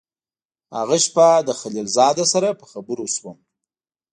هغه 0.77 0.97
شپه 1.05 1.27
له 1.47 1.53
خلیل 1.61 1.87
زاده 1.97 2.25
سره 2.33 2.49
په 2.59 2.65
خبرو 2.71 3.05
شوم. 3.15 3.37